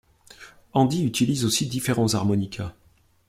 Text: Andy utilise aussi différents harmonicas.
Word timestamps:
Andy 0.73 1.05
utilise 1.05 1.45
aussi 1.45 1.67
différents 1.67 2.15
harmonicas. 2.15 2.73